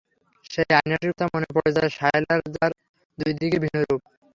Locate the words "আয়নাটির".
0.77-1.11